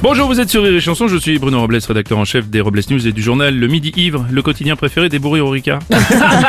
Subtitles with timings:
[0.00, 2.60] Bonjour, vous êtes sur Rire et Chanson, je suis Bruno Robles, rédacteur en chef des
[2.60, 5.80] Robles News et du journal Le Midi Ivre, le quotidien préféré des bourrés au Ricard.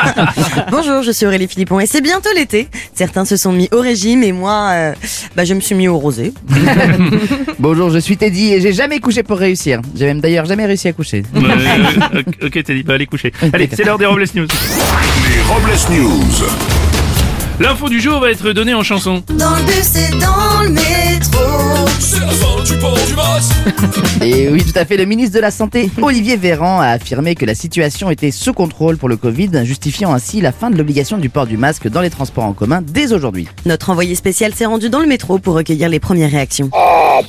[0.70, 2.68] Bonjour, je suis Aurélie Philippon et c'est bientôt l'été.
[2.94, 4.94] Certains se sont mis au régime et moi, euh,
[5.34, 6.32] bah, je me suis mis au rosé.
[7.58, 9.80] Bonjour, je suis Teddy et j'ai jamais couché pour réussir.
[9.96, 11.24] J'ai même d'ailleurs jamais réussi à coucher.
[11.34, 13.32] Euh, ok, dit, bah allez coucher.
[13.52, 14.46] Allez, c'est l'heure des Robles News.
[15.28, 16.46] Les Robles News.
[17.58, 19.24] L'info du jour va être donnée en chanson.
[19.26, 22.59] Dans le bus et dans le métro.
[24.22, 27.44] Et oui, tout à fait, le ministre de la Santé, Olivier Véran, a affirmé que
[27.44, 31.28] la situation était sous contrôle pour le Covid, justifiant ainsi la fin de l'obligation du
[31.28, 33.48] port du masque dans les transports en commun dès aujourd'hui.
[33.66, 36.70] Notre envoyé spécial s'est rendu dans le métro pour recueillir les premières réactions.
[36.72, 37.20] Ah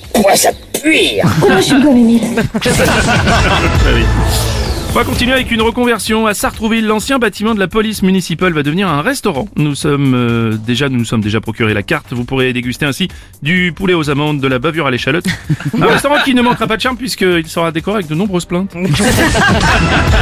[0.86, 1.20] oui.
[4.92, 6.86] On va continuer avec une reconversion à Sartrouville.
[6.86, 9.48] L'ancien bâtiment de la police municipale va devenir un restaurant.
[9.56, 12.12] Nous sommes euh, déjà, nous nous sommes déjà procuré la carte.
[12.12, 13.08] Vous pourrez déguster ainsi
[13.42, 15.24] du poulet aux amandes, de la bavure à l'échalote.
[15.82, 18.76] Un restaurant qui ne manquera pas de charme puisqu'il sera décoré avec de nombreuses plaintes.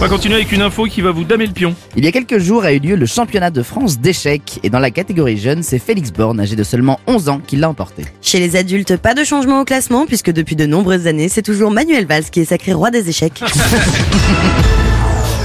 [0.00, 1.74] On va continuer avec une info qui va vous damer le pion.
[1.94, 4.78] Il y a quelques jours a eu lieu le championnat de France d'échecs et dans
[4.78, 8.06] la catégorie jeune, c'est Félix Born, âgé de seulement 11 ans, qui l'a emporté.
[8.22, 11.70] Chez les adultes, pas de changement au classement puisque depuis de nombreuses années, c'est toujours
[11.70, 13.44] Manuel Valls qui est sacré roi des échecs.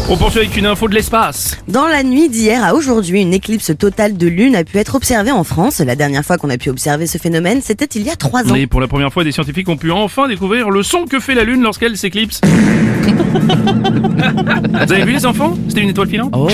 [0.08, 1.58] On poursuit avec une info de l'espace.
[1.68, 5.32] Dans la nuit d'hier à aujourd'hui, une éclipse totale de lune a pu être observée
[5.32, 5.80] en France.
[5.80, 8.54] La dernière fois qu'on a pu observer ce phénomène, c'était il y a trois ans.
[8.54, 11.34] Et pour la première fois, des scientifiques ont pu enfin découvrir le son que fait
[11.34, 12.40] la Lune lorsqu'elle s'éclipse.
[14.32, 15.56] Vous avez vu les enfants?
[15.68, 16.34] C'était une étoile filante?
[16.36, 16.50] Oh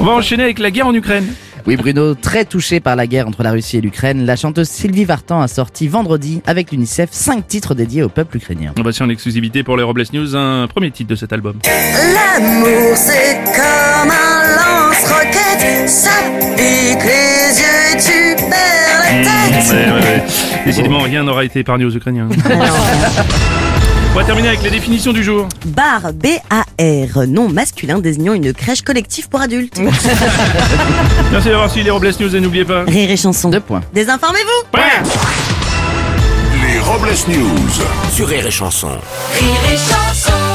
[0.00, 1.26] On va enchaîner avec la guerre en Ukraine.
[1.66, 5.04] Oui Bruno, très touché par la guerre entre la Russie et l'Ukraine, la chanteuse Sylvie
[5.04, 8.72] Vartan a sorti vendredi avec l'UNICEF 5 titres dédiés au peuple ukrainien.
[8.78, 11.56] On va en exclusivité pour les Robles News un premier titre de cet album.
[11.64, 15.88] L'amour c'est comme un lance-roquette.
[15.88, 16.10] Ça
[16.56, 19.72] pique les yeux et tu perds la tête.
[19.72, 20.22] Ouais, ouais, ouais.
[20.66, 22.28] Décidément, rien n'aura été épargné aux Ukrainiens.
[24.16, 25.46] On va terminer avec les définitions du jour.
[25.66, 29.78] Bar, B-A-R, nom masculin désignant une crèche collective pour adultes.
[31.30, 32.84] Merci d'avoir suivi les Robles News et n'oubliez pas.
[32.84, 33.50] Rire et chanson.
[33.50, 33.82] Deux points.
[33.92, 34.78] Désinformez-vous.
[36.62, 37.84] Les Robles News.
[38.10, 38.88] Sur Rire et Chanson.
[38.88, 40.45] Rire et chanson.